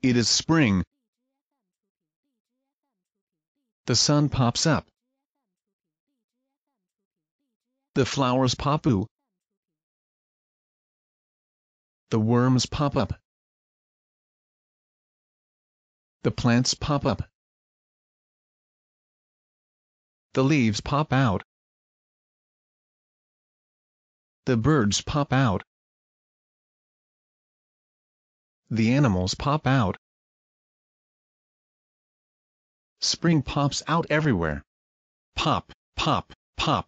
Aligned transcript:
It 0.00 0.16
is 0.16 0.28
spring. 0.28 0.84
The 3.86 3.96
sun 3.96 4.28
pops 4.28 4.66
up. 4.66 4.86
The 7.94 8.06
flowers 8.06 8.54
pop 8.54 8.86
out. 8.86 9.08
The 12.10 12.20
worms 12.20 12.66
pop 12.66 12.96
up. 12.96 13.12
The 16.22 16.30
plants 16.30 16.74
pop 16.74 17.04
up. 17.04 17.22
The 20.34 20.44
leaves 20.44 20.80
pop 20.80 21.12
out. 21.12 21.42
The 24.46 24.56
birds 24.56 25.00
pop 25.00 25.32
out. 25.32 25.64
The 28.70 28.92
animals 28.92 29.34
pop 29.34 29.66
out. 29.66 29.96
Spring 33.00 33.40
pops 33.42 33.82
out 33.88 34.06
everywhere. 34.10 34.62
Pop, 35.36 35.72
pop, 35.96 36.32
pop. 36.56 36.86